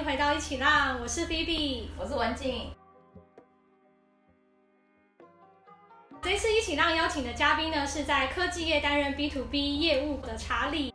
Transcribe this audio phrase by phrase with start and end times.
[0.00, 2.70] 迎回到一起浪，我是 Phoebe，我是文静。
[6.22, 10.94] 这次一起浪邀请的嘉宾呢，是在科技业担任 B to B 业务的查理。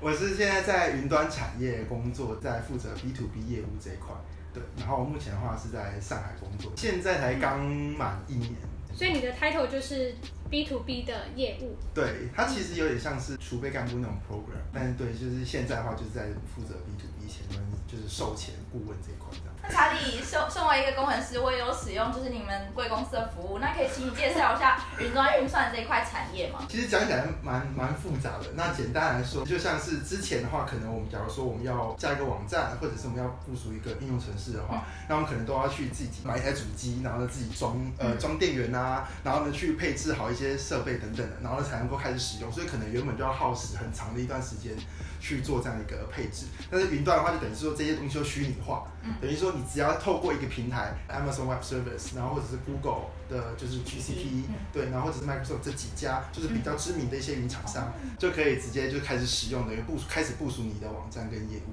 [0.00, 4.14] 我是现在在云端产业工作，在负责 B to B 业务这一块。
[4.54, 8.52] 对，然后目前的话是在上海工作，现在才刚满一年。
[8.96, 10.14] 所以你的 title 就是
[10.48, 11.76] B to B 的业务。
[11.94, 19.54] 对，它其实有点像是储备干部那种 program，但是对，就是现在的话就是在负责 B to B 前端，就是售前顾问这一块这样。
[19.62, 26.60] 那查理身身为一个工程师，我也有使用就是你们贵公司的服务，那可以请你介绍一下云端运算这一块产业吗？
[26.68, 28.46] 其实讲起来蛮蛮复杂的。
[28.54, 42.52] 那简单来说，就像是之前的话，可能我们假如说我们要架一个网站，或者是我们要部署一个应用程式的话，那我们可能都要去自己买一台主机，然后呢自己装呃装电源啊，然后呢去配置好一些设备等等的，然后呢才能够开始使用。
[42.52, 44.72] 所以可能原本就要耗时很长的一段时间
[45.20, 46.46] 去做这样一个配置。
[46.70, 48.84] 但是云端的话，就等于说这些东西都虚拟化，
[49.20, 61.72] 等于说你只要透过一个平台，Amazon Web Service，然后或者是 Google 的，就是 GCP，对，然后或者是 Microsoft 这几家，就是比较知名的一些云厂商，就可以直接就开始使用的，部署开始部署你的网站跟业务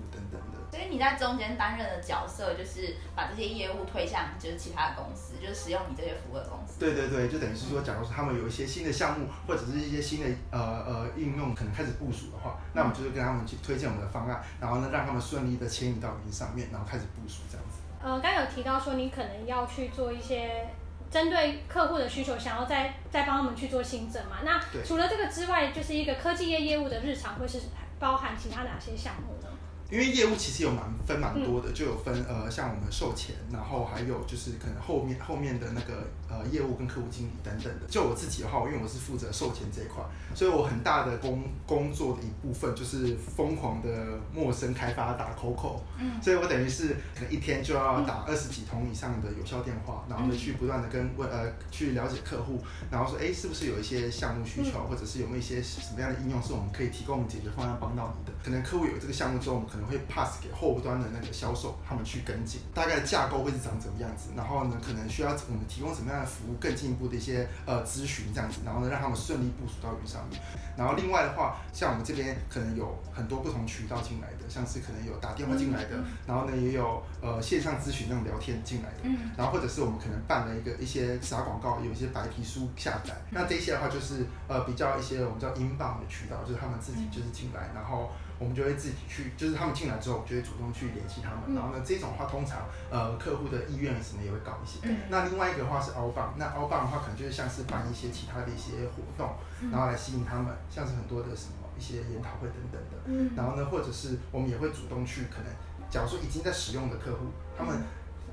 [0.94, 6.80] 你在中间担任的角色，就是把这些业务推向就是其他的公司，就是使用你这些服务的公司。
[6.80, 17.80] 对对对，就等于是说，假如说他们有一些新的项目，或者是一些新的呃呃应用，可能开始部署的话，那我们就是跟他们去推荐我们的方案，然后呢让他们顺利的迁移到云上面，然后开始部署这样子。
[18.00, 20.68] 呃，刚有提到说你可能要去做一些
[21.10, 24.38] 针对客户的需求，想要再再帮他们去做新增嘛？
[24.44, 27.62] 那除了这个之外，就是一个科技业业务的日常会是
[27.98, 29.48] 包含其他哪些项目呢？
[29.92, 37.86] 因为业务其实有蛮分蛮多的，就有分呃像我们售前，然后还有就是可能后面后面的那个呃业务跟客户经理等等的。
[37.88, 58.34] 就我自己的话，因为我是负责售前这一块，所以我很大的工工作的一部分就是疯狂的陌生开发打 call，嗯，所以我等于是可能一天就要打二十几通以上的有效电话，然后呢去不断的跟问呃去了解客户，然后说哎是不是有一些项目需求，或者是有没有一些什么样的应用是我们可以提供解决方案帮到你的？
[58.44, 59.84] 可能客户有这个项目之后，我们可能。
[59.84, 70.40] 会 pass 给后端的那个销售，他们去跟进，大概的架构会是长怎么样子，然后呢，可能需要我们提供什么样的服务，更进一步的一些呃咨询这样子，然后呢，让他们顺利部署到云上面。
[70.78, 88.10] 然后另外的话，像我们这边可能有很多不同渠道进来的，像是可能有打电话进来的，然后呢也有呃线上咨询那种聊天进来的，然后或者是我们可能办了一个一些撒广告，有一些白皮书下载，那这些的话就是呃比较一些我们叫 inbound 的渠道，就是他们自己就是进来，然后。
[88.40, 91.56] 我们就会自己去，就是他们进来之后，我们就会主动去联系他们。
[91.56, 94.80] 然后呢，这种话通常呃客户的意愿什么也会高一些。
[95.10, 99.34] 那另外一个话是 outbound，那 outbound 的话可能就是像是办一些其他的一些活动，
[99.72, 103.36] 然后来吸引他们，像是很多的什么一些研讨会等等的。
[103.36, 105.48] 然后呢，或者是我们也会主动去，可能
[105.90, 107.28] 假如说已经在使用的客户，
[107.58, 107.82] 他们，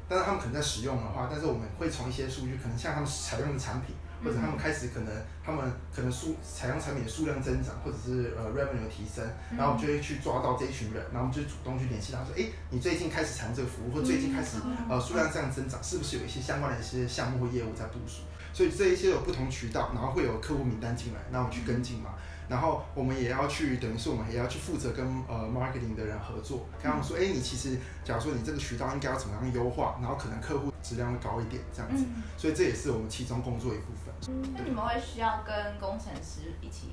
[0.09, 3.94] 但是他们可能在使用的话，但是我们会从一些数据，可能像他们采用的产品。
[4.23, 5.13] 或者他们开始可能，
[5.45, 5.65] 他们
[5.95, 9.25] 可能数采用产品的数量增长，或者是呃 revenue 提升，
[9.57, 14.59] 然后我们就会去抓到这一群人，然后我们就主动去联系他说，哎，你最近开始采用这个服务，或最近开始
[14.89, 18.23] 呃数量这样增长，是不是有一些相关的一些项目或业务在部署？
[18.53, 22.11] 所以这一些有不同渠道，然后会有客户名单进来，那我们去跟进嘛。
[22.50, 32.05] 然后我们也要去，等于是我们也要去负责跟呃 marketing 的人合作，跟他们说，哎，你其实假如说你这个渠道应该要怎么样优化，然后可能客户质量会高一点这样子，
[32.37, 34.12] 所以这也是我们其中工作一部分。
[34.53, 36.91] 那你们会需要跟工程师一起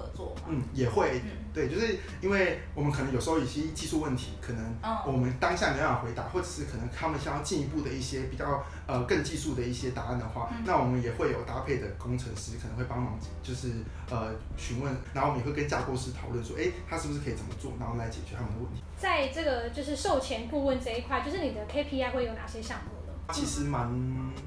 [0.00, 0.42] 合作嘛？
[0.48, 1.20] 嗯，也会，
[1.52, 4.74] 对，就是因为我们可能有时候一些技术问题，可能
[5.06, 13.68] 我们当下没办法回答，或者是可能他们想要进一步的一些比较呃更技术的一些答案的话，那我们也会有搭配的工程师可能会帮忙，就是
[14.10, 18.82] 呃询问，然后我们也会跟架构师讨论说，哎，他是不是可以怎么做，然后来解决他们的问题。
[18.96, 22.99] 在这个就是售前顾问这一块，就是你的 KPI 会有哪些项目？
[23.30, 23.88] 其实蛮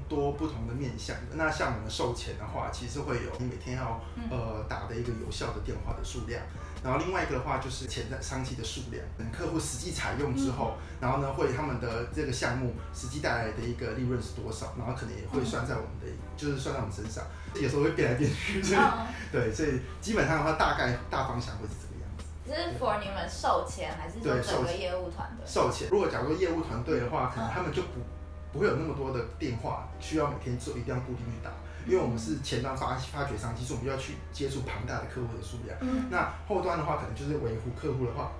[0.08, 1.36] 多不同的面向的。
[1.36, 4.00] 那像我们售前的话，其实会有你每天要
[4.30, 6.40] 呃打的一个有效的电话的数量，
[6.82, 9.02] 然后另外一个的话就是潜在商机的数量。
[9.18, 16.06] 等客户实际采用之后，然后呢会他们的这个项目实际带来的一个利润是多少，然后可能也会算在我们的，
[16.36, 17.24] 就是算在我们身上。
[17.54, 18.80] 有时候会变来变去，所以
[19.30, 22.24] 对，所以基本上的话，大概大方向会是这个样子。
[22.46, 25.46] 这是 for 你们售前还是说整个业务团队？
[25.46, 28.00] 售前，如果假如说业务团队的话，可能他们就不。
[28.54, 31.50] 不会有那么多的电话需要每天做，一定要固定去打，
[31.84, 35.76] 因为我们是前端发发掘商，其实我们就要去接触庞大的客户的数量。
[35.80, 36.06] 嗯。
[36.08, 38.30] 那后端的话，可能就是维护客户的话，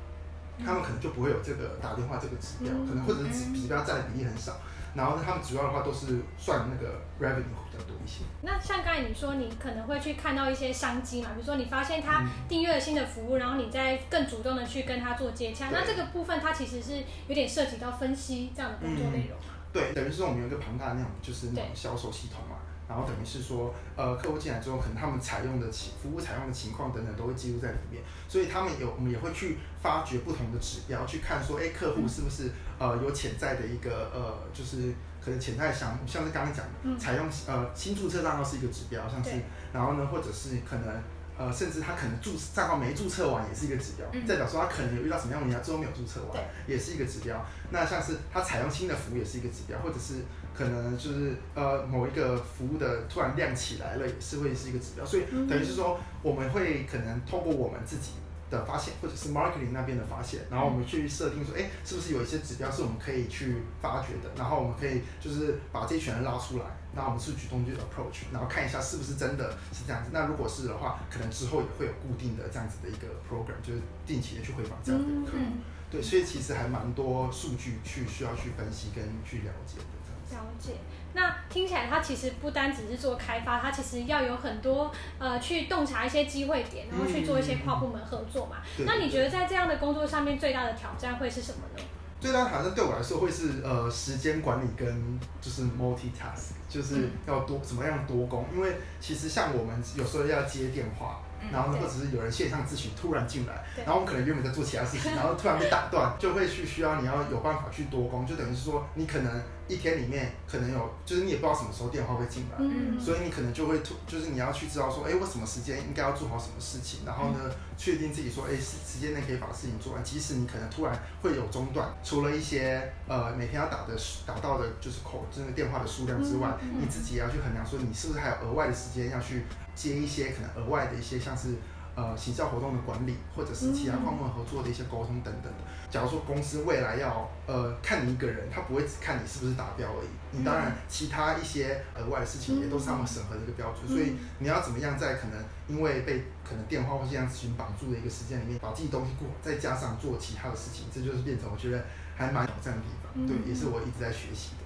[0.65, 4.55] 他们可能就不会有这个打电话这个指标，可能或者是指指标占的比例很少。
[4.95, 8.23] 然后呢，他们主要的话都是算那个 revenue 比较多一些。
[8.43, 19.64] 那像刚才你说，你可能会去看到一些商机嘛，比如说你发现他订阅了新的服务，嗯、然后你再更主动的去跟他做接洽，那这个部分它其实是有点涉及到分析这样的工作内容嘛、嗯？
[19.75, 22.57] 对，等于是说我们有一个庞大的那种就是那种销售系统嘛。
[22.87, 39.31] 然后等于是说，呃，客户进来之后，可能他们采用的情服务采用的情况等等都会记录在里面，所以他们有我们也会去发掘不同的指标，去看说，哎，客户是不是呃有潜在的一个呃，就是可能潜在项目，像是刚刚讲的，采用呃新注册账号是一个指标，像是，
[39.73, 41.03] 然后呢，或者是可能。
[41.37, 47.45] 呃，甚至他可能注账号没注册完也是一个指标，嗯、代表说他可能有遇到什么样的问题，他最后没有注册完，也是一个指标。
[47.71, 50.23] 那像是他采用新的服务也是一个指标，或者是
[50.57, 55.05] 可能就是呃某一个服务的突然亮起来了，也是会是一个指标。
[55.05, 58.13] 所以等于是说，我们会可能通过我们自己
[58.55, 64.31] 的发现，或者是 marketing 那边的发现，然后我们去设定说，哎，是不是有一些指标是我们可以去发掘的？
[64.37, 66.65] 然后我们可以就是把这群人拉出来，
[66.95, 70.11] 那我们是主动去 approach，然后看一下是不是真的是这样子。
[70.13, 75.45] 那如果是的话，可能之后也会有固定的这样子的一个 program，就是定期的去回访这样的客户。
[75.91, 79.85] 对，所以其实还蛮多数据去需要去分析跟去了解的。
[80.31, 80.73] 了解，
[81.13, 88.57] 那听起来它其实不单只是做开发，它其实要有很多呃去洞察一些机会点，然后去做一些跨部门合作嘛。
[88.79, 91.85] 嗯、那你觉得在这样的工作上面最大的挑战会是什么呢？
[92.21, 101.21] 最大的挑战对我来说会是呃时间管理跟就是 multitask，就是要多怎么样多工，因为其实像我们有时候要接电话。
[101.53, 117.39] 然后呢，或者是有人线上咨询突然进来，然后我们可能原本在做其他事情，然后突然被打断，就会去需要你要有办法去多工，就等于是说你可能一天里面可能有，就是你也不知道什么时候电话会进来，嗯，所以你可能就会突，就是你要去知道说，哎，我什么时间应该要做好什么事情，然后呢，
[117.77, 123.97] 确定自己说，哎，时时间内可以把事情做完，即使你可能突然会有中断，除了一些呃每天要打的
[124.27, 126.49] 打到的就是口，就是电话的数量之外，
[126.79, 129.45] 你自己也要去衡量说，你是不是还有额外的时间要去。
[129.75, 131.55] 接一些可能额外的一些像是
[131.95, 135.59] 呃行销活动的管理，或者是其他跨部门合作的一些沟通等等的。
[135.91, 140.09] 假如说公司未来要呃看你一个人，他不会只看你是不是达标而已。
[140.33, 143.87] 你当然其他一些额外的事情也都是他们审核的一个标准。
[143.87, 145.39] 所以你要怎么样在可能
[145.69, 151.85] 因为被可能电话或这样咨询绑住的一个时间里面，把自己东西过，再加上做其他的事情，这就是变成我觉得
[152.17, 153.27] 还蛮挑战的地方。
[153.27, 154.64] 对，也是我一直在学习的。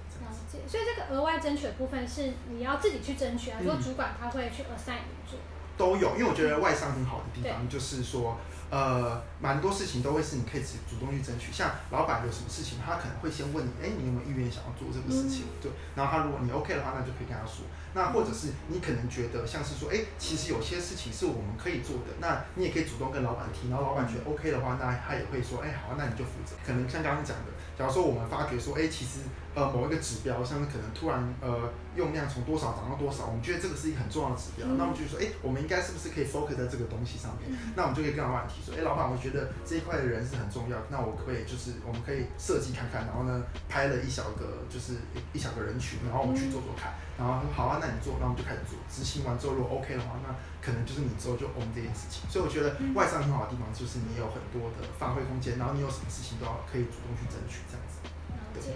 [0.67, 5.39] 所以这个额外争取的部分是你要自己去争取，还是说主管他会去 assign 你做？
[5.77, 8.37] 都有，因为我觉得外商很好的地方就是说，
[8.69, 11.53] 呃，蛮多事情都会是你可以自己主动去争取。
[11.53, 15.45] 像老板有什么事情，他可能会先问你，哎，你有没有意愿想要做这个事情？
[15.61, 17.63] 对，然后他如果你 OK 的话，那就可以跟他说。
[17.93, 26.59] 那或者是你可能觉得像是说，哎，其实有些事情是我们可以做的，那你也可以主动跟老板提，然后老板觉得 OK 的话，那他也会说，哎，好，那你就负责。
[26.67, 27.55] 可能像刚刚讲的。
[27.79, 29.21] 假如说我们发觉说，哎，其实
[29.59, 37.51] 呃某一个指标，像是可能突然呃用量从多少涨到多少，我们觉得这个是一个很重要的指标，嗯、那我们就说，哎，我们应该是不是可以 focus 在这个东西上面？
[37.51, 44.95] 嗯、那我们就可以跟老板提说，哎，老板，我觉得这一块的人是很重要，那我可以就是我们可以设计看看，然后呢拍了一小个就是
[45.33, 50.31] 一小个人群，然后我们去做做看，然后好啊，那你做，那我们就开始做，执行完之后如果 OK 的话，那
[50.63, 52.23] 可能就是你之后就 own 这件事情。
[52.29, 58.07] 所以我觉得外商很好的地方就是你有很多的发挥空间，然后你有什么事情都要可以主动去争取这样子。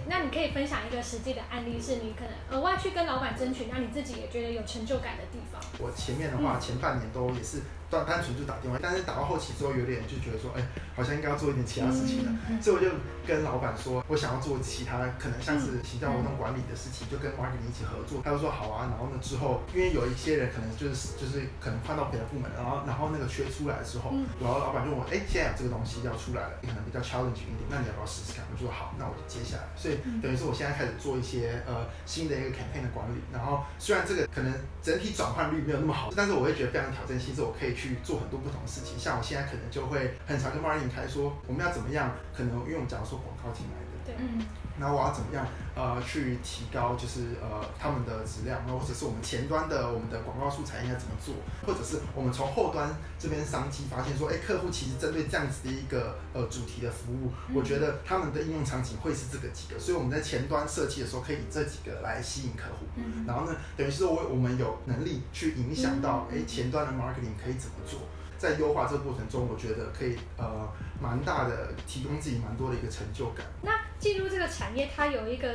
[0.08, 5.60] 那你可以分享一个实际的案例，是你可能额外去跟老板争取，让你自己也觉得有成就感的地方。
[5.78, 7.62] 我前面的话，前半年都也是。
[7.90, 10.66] 单单纯就打电话，但是打到后期之后，有点就觉得说，哎、欸，
[10.96, 12.88] 好像应该要做一点其他事情了，所以我就
[13.26, 18.20] 跟老板说，我想要做其他可能像是行销活动管理的事情，就跟 marketing 一起合作。
[18.24, 28.44] 他就说好啊，然后呢之后，因为有一些人可能就是就是可能换到别的部门，然后然后那个缺出来的时候，然后老板就问我，哎、欸，现在有这个东西要出来了，可能比较 challenging 一点，那你要不要试试看？
[28.50, 29.64] 我就说好，那我就接下来。
[29.76, 38.68] 所以等于是我现在开始做一些呃新的一个 campaign 的管理，然后虽然这个可能整体转换率没有那么好，但是我会觉得非常挑战性，是我可以去做很多不同的。
[38.74, 42.10] 事情，像我现在可能就会很常跟 marketing 开说，我们要怎么样？
[42.36, 44.42] 可能因为我们假如说广告进来的，对，嗯，
[44.76, 45.46] 那我要怎么样？
[45.74, 51.34] 呃，去提高就是呃他们的质量，那或者是我们前端的我们的广告素材应该怎么做？
[51.66, 52.88] 或者是我们从后端
[53.18, 68.00] 这边商机发现说，哎，客户其实针对这样子的一个呃主题的服务，我觉得他们的应用场景会是这个几个，所以我们在前端设计的时候可以以这几个来吸引客户，嗯，然后呢，等于是说我我们有能力去影响到哎前端的 marketing 可以怎么做。
[68.44, 70.68] 在优化这个过程中，我觉得可以呃
[71.00, 73.46] 蛮大的提供自己蛮多的一个成就感。
[73.62, 75.48] 那进入这个产业，它有一个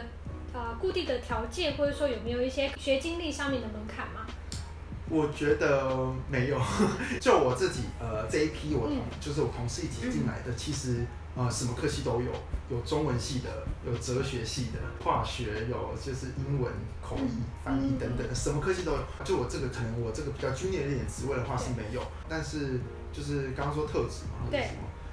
[0.54, 4.26] 呃固定的条件，或者说有没有一些学经历上面的门槛吗？
[5.08, 5.96] 我觉得
[6.28, 6.60] 没有，
[7.22, 11.06] 就我自己，呃，这一批我同、嗯、就是我同事一起进来的，其实
[11.36, 12.32] 呃什么科系都有，
[12.70, 16.72] 有中文系的，有哲学系的，化学有就是英文
[17.02, 19.00] 口译、翻译等等，什么科系都有。
[19.24, 22.82] 就我这个可能我这个比较专业一点职位的话是没有，但是
[23.14, 24.70] 就是刚刚说特质嘛，对。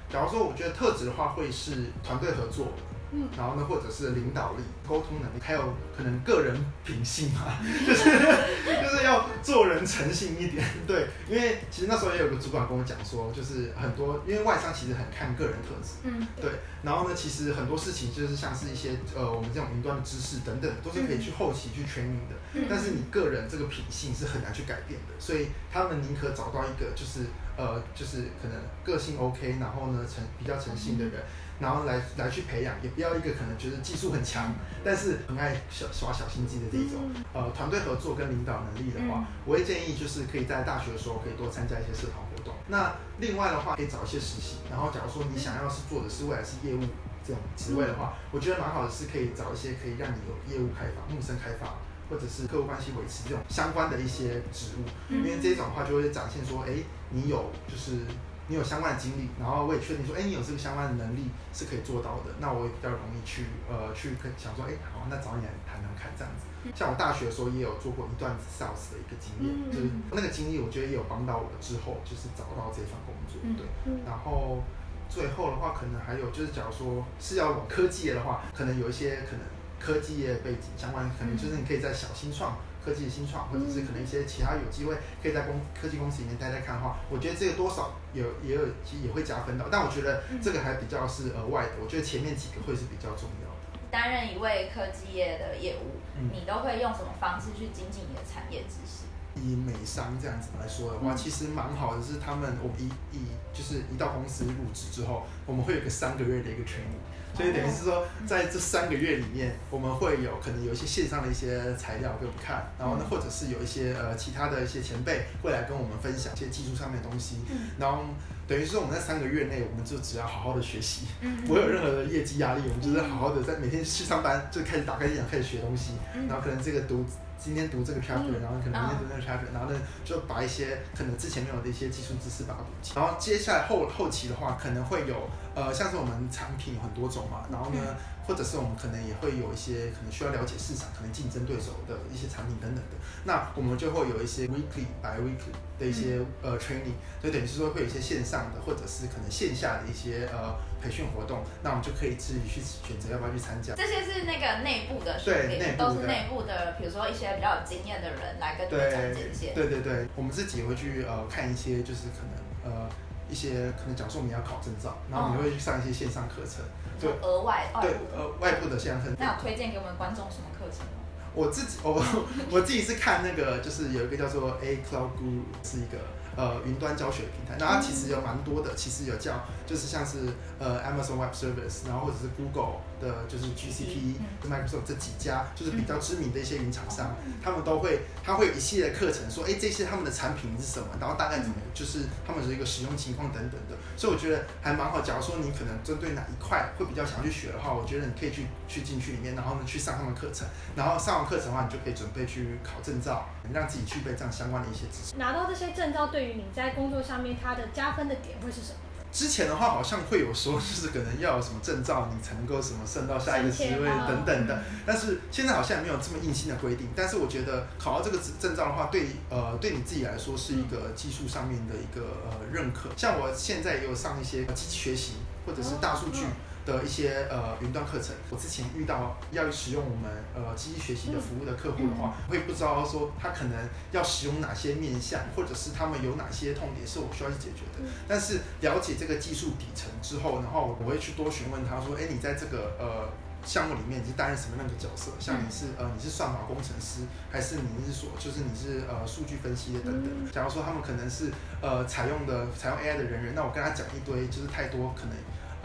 [0.09, 2.67] 假如说我觉得特质的话，会是团队合作。
[3.11, 16.51] 嗯，然后呢，或者是领导力、沟通能力，还有可能个人品性嘛， 就是就是要做人诚信一点，对，因为其实那时候也有个主管跟我讲说，就是很多因为外商其实很看个人特质，嗯，对，
[16.83, 31.23] 然后呢，其实很多事情就是像是一些呃我们这种云端的知识等等，都是可以去后期去 training 的，嗯，但是你个人这个品性是很难去改变的，所以他们宁可找到一个就是呃就是可能个性 OK，然后呢诚比较诚信的人。
[31.59, 37.09] 然后来来去培养，也不要一个可能觉得技术很强，但是很爱小耍小心机的这种。
[37.33, 42.53] 呃，团队合作跟领导能力的话，我会建议就是可以在大学的时候可以多参加一些社团活动。
[42.67, 44.57] 那另外的话，可以找一些实习。
[44.69, 46.79] 然后，假如说你想要是做的是未来是业务
[47.25, 51.73] 这种职位的话，我觉得蛮好的是可以找一些可以让你有业务开发、陌生开发，
[52.07, 54.85] 或者是客户关系维持这种相关的一些职务。
[55.09, 56.71] 因为这种的话就会展现说，哎，
[57.09, 58.05] 你有就是。
[58.47, 66.47] 你有相关的经历，然后我也确定说，哎，你有这个相关的能力是可以做到的，那我也比较容易去呃去跟想说，哎，好，那找你来谈谈看这样子。
[66.75, 73.67] 像我大学的时候也有做过一段 sales 的一个经验，就是那个经历，我觉得也有帮到我之后就是找到这份工作，对。
[74.05, 74.63] 然后
[75.09, 79.43] 最后的话，可能还有就是，假如说是要往科技业的话，可能有一些可能
[79.79, 82.57] 科技业背景相关，可能就是你可以在小新创。
[82.87, 89.65] 科技的新创，或者是可能一些其他有机会可以在公科技公司里面待待看的话，我觉得这个多少有也有其实也会加分的。
[89.69, 93.83] 但我觉得这个还比较是额外的，我觉得前面几个会是比较重要的。
[93.91, 95.99] 担任一位科技业的业务，
[96.31, 99.03] 你都会用什么方式去精进你的产业知识？
[99.43, 103.21] 以美商这样子来说的话，其实蛮好的，是他们我们一一
[103.53, 107.01] 就是一到公司入职之后，我们会有个三个月的一个 training。
[107.35, 117.35] 所以等于是说，在这三个月里面，我们会有可能有一些线上的一些材料给我们看，然后呢，或者是有一些呃其他的一些前辈会来跟我们分享一些技术上面的东西，
[117.77, 118.05] 然后
[118.47, 121.05] 等于是说我们在三个月内，我们就只要好好的学习，
[121.45, 125.91] 不会有任何的业绩压力，我们就是好好的在每天去上班就开始打开电脑开始学东西，
[126.27, 127.05] 然后可能这个读。
[127.39, 132.93] 今天读这个 chapter，然后可能明天读那个 chapter，然后呢就把一些可能之前没有的一些基础知识把它补齐。
[132.95, 137.79] 然后接下来后后期的话，可能会有呃像是我们产品有很多种嘛，然后呢
[138.27, 142.97] 或者是我们可能也会有一些可能需要了解市场、可能竞争对手的一些产品等等的。
[143.23, 150.55] 那我们就会有一些 weekly by weekly 的一些呃 training，就等于是说会有一些线上的或者是可能线下的一些呃。
[150.79, 153.73] 培训活动，那我们就可以自己去选择要不要去参加。
[153.73, 159.53] 这些是那个内部的训练，都是内部的，比如说一些比较有经验的人来跟你们讲这些。
[159.55, 162.87] 对对对，我们自己也会去呃看一些，就是可能呃
[163.27, 166.86] 一些可能假如说你要考证照，然后你会去上一些线上课程，就
[167.21, 169.13] 额外对呃外部的香氛。
[169.19, 170.96] 那有推荐给我们观众什么课程吗？
[171.37, 172.03] 我自己 我
[172.49, 175.97] 我自己是看那个，就是有一个叫做 A Cloud Guru，是一个。
[176.37, 180.19] 呃，云端教学平台，那它其实有蛮多的，其实有叫，就是像是
[180.59, 184.13] 呃 Amazon Web Service，然后或者是 Google 的，就是 GCP、
[184.47, 195.01] Microsoft 这几家，就是比较知名的一些云厂商，他们都会，他会有一系列课程，说，哎，这些他们的产品是什么，然后大概怎么，就是他们的一个使用情况等等的，所以我觉得还蛮好。
[195.01, 205.17] 假如说你可能针对哪一块会比较想去学的话，我觉得你可以去去进去里面，然后呢去上他们课程，然后上完课程的话，你就可以准备去考证照，让自己具备这样相关的一些知识。
[205.17, 208.79] 拿到这些证照对于你在工作上面，它的加分的点会是什么？
[209.09, 214.61] 之前的话好像会有说，就是可能要有什么证照，你才能够什么升到下一个职位等等的。
[214.85, 216.87] 但是现在好像也没有这么硬性的规定。
[216.95, 222.89] 但是我觉得考到这个证照的话，对呃对你自己来说是一个技术上面的一个呃认可。
[222.97, 225.13] 像我现在也有上一些机器学习
[225.45, 226.25] 或者是大数据。
[226.67, 233.57] 的一些呃云端课程，我之前遇到要使用我们呃机器学习的服务的客户的话，我也不知道说他可能
[233.91, 237.89] 要使用哪些面向，或者是他们有哪些痛点是我需要去解决的。
[238.05, 243.07] 但是了解这个技术底层之后，然后我会去多询问他说，哎，你在这个呃
[243.45, 245.11] 项目里面你是担任什么样的角色？
[245.19, 250.31] 像你是呃你是算法工程师，还是你是说就是你是呃数据分析的等等。
[250.33, 251.31] 假如说他们可能是
[251.61, 255.15] 呃采用的采用 AI 的人员，那我跟他讲一堆就是太多可能。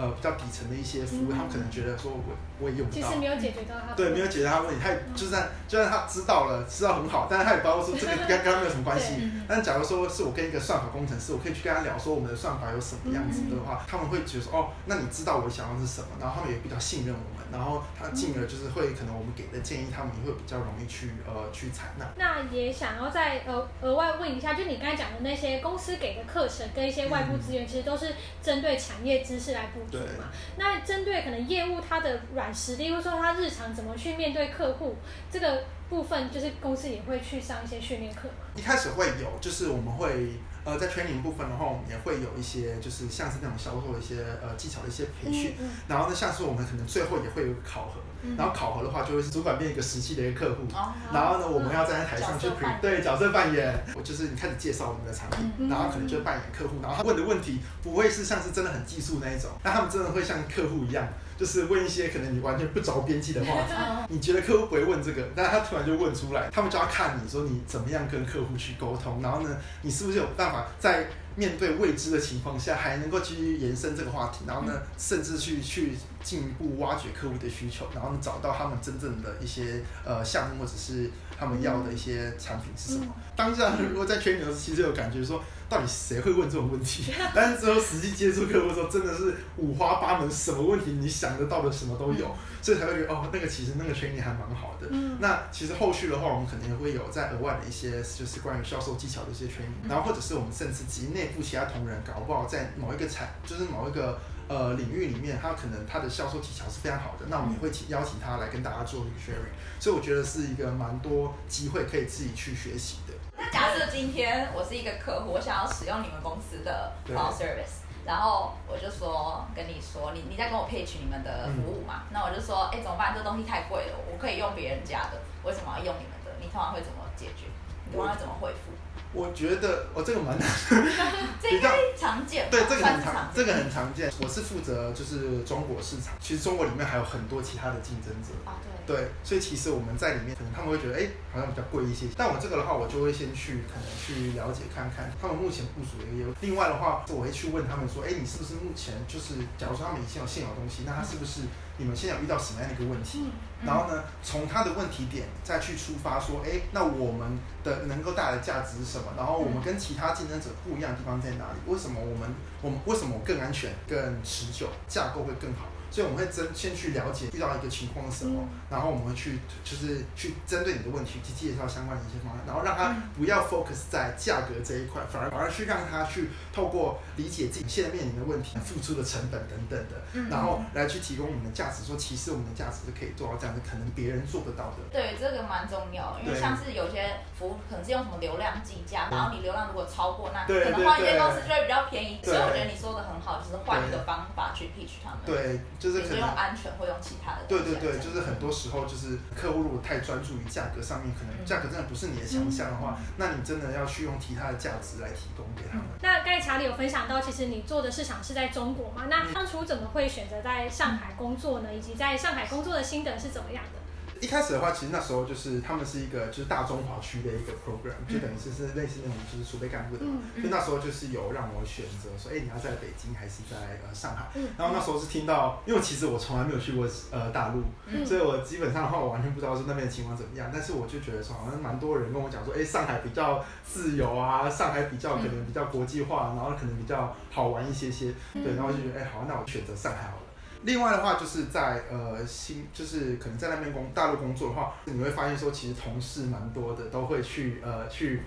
[0.03, 9.31] 呃比较底层的一些服务，嗯、他们可能觉得说我我也用不到，其实没有解决到他，对，没有解决他问题，他也就算就算他知道了，知道很好， 但是他也不知道说这个跟 跟他没有什么关系。
[9.47, 22.07] 但假如说是我跟一个算法工程师，我可以去跟他聊说我们的算法有什么样子的话，嗯、他们会觉得说哦，那你知道我想要是什么，然后他们也比较信任我们，然后他进而就是会可能我们给的建议，他们也会比较容易去呃去采纳。
[22.17, 30.25] 那也想要再额额外问一下，就你刚才讲的那些公司给的课程跟一些外部资源，其实都是针对产业知识来补足嘛？
[30.57, 34.97] 那针对可能业务它的软实力，或者说它日常怎么去面对客户
[35.31, 38.47] 这个部分，就是公司也会去上一些训练课吗？
[38.57, 40.31] 一开始会有，就是我们会。
[40.64, 45.54] 呃，在 training 部分的话，我们也会有一些，就是像是那种销售的一些呃技巧的一些培训。
[45.59, 48.00] 嗯嗯、然后呢，像是我们可能最后也会有考核。
[48.25, 50.62] 嗯、然后考核的话，就会是主管变一个实际的一个客户。
[50.73, 52.49] 哦、然后呢，我们要站在台上去
[52.81, 53.75] 对角色扮演。
[53.97, 56.76] 我就是你开始介绍我们的产品，嗯、然后可能就扮演客户。
[56.81, 61.04] 然后他问的问题不会是像是真的很技术那一种，那他们真的会像客户一样。
[61.43, 63.73] 就是问一些可能你完全不着边际的话题，
[64.15, 83.07] 你觉得客户不会问这个，但他突然就问出来，他们就要看你说你怎么样跟客户去沟通，然后呢，你是不是有办法在面对未知的情况下还能够继续延伸这个话题，然后呢，甚至去去进一步挖掘客户的需求，然后找到他们真正的一些呃项目或者是他们要的一些产品是什么。
[83.35, 85.43] 当下如果在圈里头其实有感觉说。
[85.73, 87.11] 到底谁会问这种问题？
[87.35, 94.87] 但是之后实际接触客户的时候，真的是五花八门，什么问题你想得到的什么都有，所以才会觉得哦，那个其实那个 training 还蛮好的。
[94.91, 109.57] 嗯、那其实后续的话，我们可能也会有再额外的一些，就是关于销售技巧的一些 training，然后或者是我们甚至及内部其他同仁，搞不好在某一个产，就是某一个呃领域里面，他可能他的销售技巧是非常好的，那我们也会请邀请他来跟大家做一个 sharing。
[109.81, 113.14] 所以我觉得是一个蛮多机会可以自己去学习的。
[113.43, 122.07] 那假设今天我是一个客户，我想要使用你们公司的 cloud service，然后我就说跟你说，你你在跟我 pitch 你们的服务嘛？
[122.07, 123.13] 嗯、那我就说，哎、欸，怎么办？
[123.13, 126.31] 这东西太贵了，我可以用别人家的，为什么要用你们的？
[126.39, 127.51] 你通常会怎么解决？
[127.91, 128.71] 你通常会怎么回复？
[129.12, 130.49] 我觉得我、哦、这个蛮难，
[131.42, 132.49] 比较常见。
[132.50, 134.11] 对，这个很常，这个很常见。
[134.21, 138.33] 我是负责就是中国市场，其实中国里面还有很多其他的竞争者。
[138.45, 138.73] 啊，对。
[138.85, 142.07] 对，所以其实我们在里面，可能他们会觉得，哎，好像比较贵一些。
[142.16, 146.35] 但我这个的话，我就会先去可能去了解看看他们目前部署的一个业务。
[146.40, 151.42] 另外的话，我会去问他们说，哎，你是不是目前就是，假如说他们以前有现有东西，那他是不是？
[151.79, 153.31] 你们现在有遇到什么样的一个问题？
[153.64, 159.07] 然后呢，从他的问题点再去出发，说，哎，那我们的能够带来的价值是什么？
[159.17, 161.73] 然后我们跟其他竞争者不一样的地方在哪里？
[161.73, 162.29] 为什么我们
[162.61, 165.67] 我们为什么更安全、更持久、架构会更好？
[165.93, 181.85] 所以我们会针先去了解遇到一个情况的时候，嗯、然后我们会去就是去针对你的问题去介绍相关的一些方案，然后让他不要 focus 在价格这一块，反而反而去让他去透过理解自己现在面临的问题、付出的成本等等的，然后来去提供我们的价值。
[181.85, 184.81] 说其实我们的价值是可以做到这样的，可能别人做不到的。
[184.90, 192.21] 对，这个蛮重要，因为像是有些服务可能是用什么流量计价，然后你流量如果超过，那可能换一些公司就会比较便宜。
[192.23, 195.21] 所以我觉得你说的很好，就是换一个方法去 pitch 他们。
[195.27, 196.71] 对，就是可能用安全。
[196.79, 197.40] 或用其他的。
[197.49, 205.85] 对对对，就是很多时候，就是客户如果太专注于价格上面，可能价格真的不是你的强项的话，嗯、那你真的要去用其他的价值来提供给他们。
[205.92, 209.07] 嗯、那刚才查理有分享到，其实你做的市场是在中国嘛？
[209.11, 211.75] 那当初怎么会选择在上海工作呢？
[211.75, 213.82] 以及在上海工作的心得是怎么样的？
[214.23, 220.21] 一开始的话，其实那时候就是他们是一个就是大中华区的一个 program，就等于是是类似那种就是储备干部的嘛。
[220.41, 224.31] 就那时候就是有让我选择说，哎，你要在北京还是在呃上海？
[224.57, 227.65] 然后那时候是听到，因为其实我从来没有去过呃大陆，
[228.07, 230.49] 所以我基本上的话我完全不知道是那边的情况怎么样。
[230.53, 238.15] 但是我就觉得说，好像蛮多人跟我讲说，哎，上海比较自由啊，上海比较可能比较国际化，然后可能比较好玩一些些。
[238.33, 240.22] 对，然后就觉得，哎，好，那我选择上海好了。
[240.62, 248.22] 另外的话，就是在呃新，就是可能在那边工大陆工作的话，你会发现说，其实同事蛮多的，都会去呃去。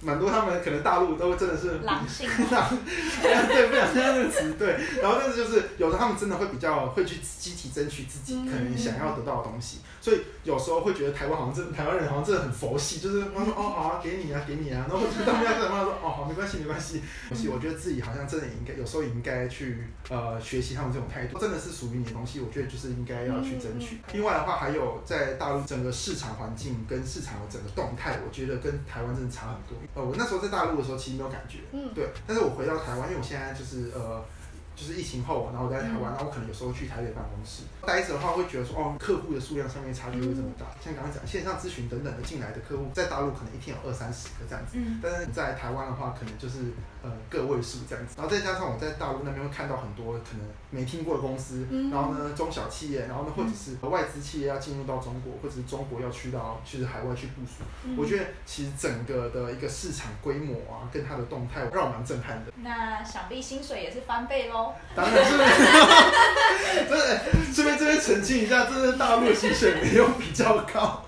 [0.00, 4.76] 蛮多他们可能大陆都真的是狼性， 对，不想听那个词，对。
[5.02, 23.98] 然后但是就是有的他们真的会比较会去积极争取自己可能想要得到的东西，所以有时候会觉得台湾好像真台湾人好像真的很佛系，就是他说哦好啊，给你啊给你啊，然后他们要跟他说哦好没关系没关系，所以我觉得自己好像真的也应该有时候也应该去呃学习他们这种态度，真的是属于你的东西，我觉得就是应该要去争取。
[24.12, 29.76] 另外的话还有在大陆整个市场环境跟市场的整个动态，我觉得跟台湾真的差很多。
[29.94, 32.08] 呃，我那时候在大陆的时候其实没有感觉，嗯，对。
[32.26, 34.24] 但是我回到台湾，因为我现在就是呃，
[34.74, 40.66] 就是疫情后，然后我在台湾，然后我可能有时候去台北办公室待着的话，会觉得说哦，客户的数量上面差距会这么大。
[40.84, 46.72] 像刚刚讲线上咨询等等的进来的客户，在大陆可能一天有二三十个这样子，但是在台湾的话，可能就是
[47.06, 48.14] 呃个位数这样子。
[48.16, 57.62] 然后再加上我在大陆那边会看到很多可能没听过的公司，然后呢中小企业，然后呢或者是外资企业要进入到中国，或者是中国要去到去海外去部署。
[57.96, 62.52] 我觉得其实整个的一个市场规模啊，跟它的动态让我蛮震撼的。
[62.56, 64.72] 那想必薪水也是翻倍喽？
[64.94, 65.36] 当然是。
[66.88, 67.20] 真的，
[67.54, 71.04] 这边这边澄清一下，真的大陆薪水没有比较高，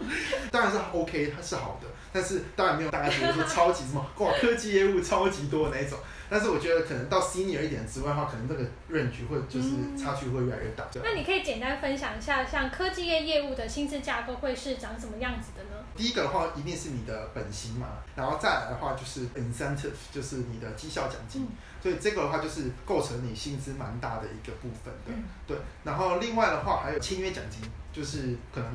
[0.50, 5.98] 当然是 OK，它是好的，但是当然没有大家觉得说超级什么哇科技业务超级多的那一种。
[6.30, 10.84] 但是我觉得可能到 senior 一点之外的话，可能这个 range 会就是差距会越来越大。
[10.94, 15.82] 嗯、那你可以简单分享一下，像科技业业务的薪资架构会是长什么样子的呢？
[15.96, 21.44] 第一个的话，一定是你的本薪嘛，然后再来的话就是 incentive，就是你的绩效奖金。
[21.44, 21.48] 嗯、
[21.82, 25.12] 所以这个的话就是构成你薪资蛮大的一个部分的。
[25.12, 28.68] 嗯、对，然后另外的话还有签约奖金，就是可能。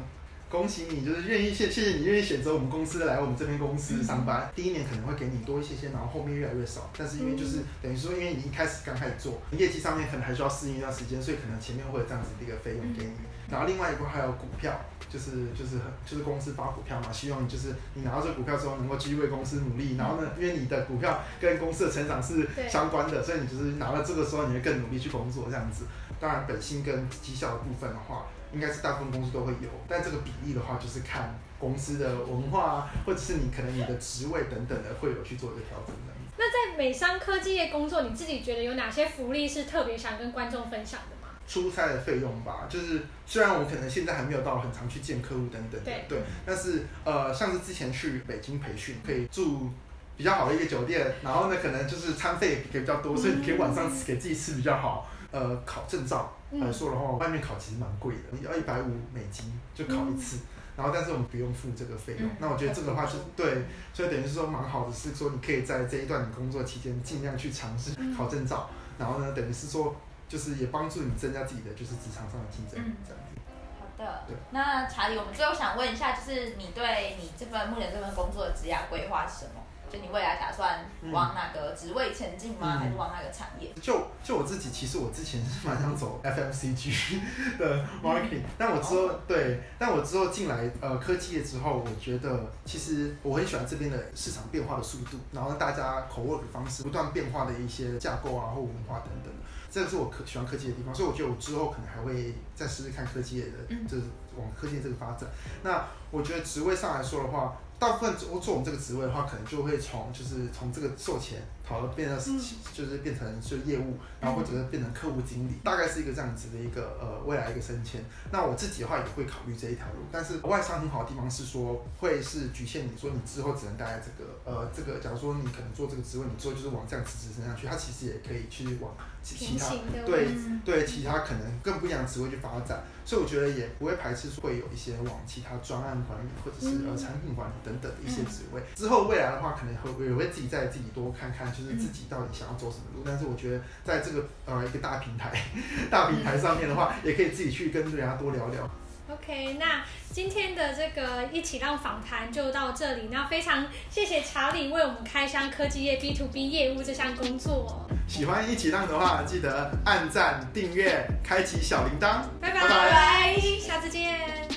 [0.53, 4.47] 恭喜你，就是愿意谢谢谢你愿意选择我们公司来我们这边公司上班。
[4.55, 6.91] 第一年可能会给你多一些些，然后后面越来越少。
[6.95, 13.13] 但是因为就是等于说，因为你一开始刚开始做，业绩上面可能还需要适应一段时间，所以可能前面会有这样子的一个费用给你。
[13.49, 19.97] 然后另外一个还有股票，就是就是就是公司发股票嘛，希望你就是你拿到这股票之后能够继续为公司努力。
[19.97, 25.85] 然后呢，因为你的股票跟公司的成长是相关的，所以你就是拿到这个时候你会更努力去工作这样子。
[26.23, 28.25] 当然本薪跟绩效的部分的话。
[28.53, 36.13] 应该是大部分公司都会有，但这个比例的话，就是看公司的文化啊，或者是你可能你的职位等等的，会有去做一个调整的。
[36.37, 41.33] 那在美商科技业工作，你自己觉得有哪些福利是特别想跟观众分享的吗？
[41.47, 49.71] 出差的费用吧，就是虽然我们可能现在还没有到很常去见客户等等的，对，对，但是呃，像是之前去北京培训，可以住
[50.15, 55.09] 比较好的一个酒店，然后呢，可能就是餐费也比较多，所以你可以晚上给自己吃比较好。
[55.33, 60.37] 呃，考证照来说的话，外面考其实蛮贵的，你要一百五美金就考一次，
[60.77, 62.29] 然后但是我们不用付这个费用。
[62.37, 68.69] 那我觉得这个的话是对，所以等于是说蛮好的，是说你可以在这一段你工作期间尽量去尝试考证照，
[68.99, 69.95] 然后呢，等于是说
[70.29, 73.41] 就是也帮助你增加自己的就是职场上的竞争力这样子。
[73.79, 74.37] 好的，对。
[74.51, 79.62] 那查理，我们最后想问一下，就是你对你这份目前这份工作的职业规划是什么？
[79.93, 82.77] 就你未来打算往哪个职位前进吗？
[82.77, 83.71] 嗯、还是往哪个产业？
[83.79, 87.19] 就就我自己，其实我之前是蛮想走 FMCG
[87.59, 99.31] 的 marketing，嗯、但我之后、哦、对，但我之后进来呃科技业之后，我觉得其实我很喜欢这边的市场变化的速度，然后大家口 work 的方式不断变化的一些架构啊或文化等等，
[99.69, 105.29] 这个是我可喜欢科技的地方，所以我觉得我之后可能还会再试试看科技业的，嗯、就是往科技这个发展。
[105.61, 107.55] 那我觉得职位上来说的话。
[107.83, 112.39] 大部分做做我们这个职位的话，可能就会从就是从这个售前讨论变成
[112.73, 118.03] 就是变成就业务，然后或者是变成客户经理，大概是一个这样子的一个呃未来一个升迁。
[118.31, 129.69] 那我自己的话也会考虑这一条路，但是外商很好的地方是说会是局限你说你之后只能待在这个呃这个，假如说你可能做这个职位，你之后就是往这样子职升上去，它其实也可以去往其其他
[130.05, 132.83] 对对其他可能更不一样的职位去发展。
[133.05, 138.61] 所以我觉得也不会排斥会有一些往其他专案管理或者是呃产品管理等等的一些职位。
[138.75, 143.03] 之后未来的话，可能会也会自己再自己多看看，就是自己到底想要走什么路。
[143.05, 145.31] 但是我觉得在这个呃一个大平台
[145.89, 148.69] 大平台上面的话，也可以自己去跟人家多聊聊。
[149.09, 153.09] OK，那今天的这个一起浪访谈就到这里。
[153.11, 157.85] 那非常谢谢查理为我们开箱科技业 B to B 业务这项工作。
[158.07, 162.23] 喜欢一起浪的话，记得按赞、订阅、开启小铃铛。
[162.39, 164.52] 拜拜，拜拜，下次见。